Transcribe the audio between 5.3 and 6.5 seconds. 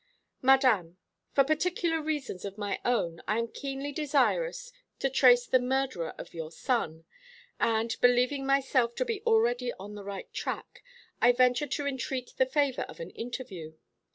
the murderer of